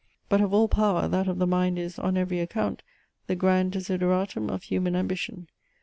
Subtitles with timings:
[0.29, 2.81] But of all power, that of the mind is, on every account,
[3.27, 5.47] the grand desideratum of human ambition.